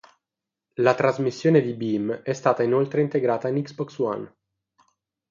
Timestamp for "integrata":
3.01-3.49